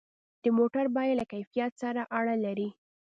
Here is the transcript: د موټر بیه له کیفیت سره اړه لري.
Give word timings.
د 0.43 0.45
موټر 0.57 0.85
بیه 0.95 1.13
له 1.19 1.25
کیفیت 1.31 1.71
سره 1.81 2.01
اړه 2.19 2.35
لري. 2.45 2.69